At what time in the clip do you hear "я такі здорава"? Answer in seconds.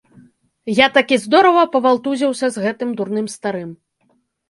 0.79-1.67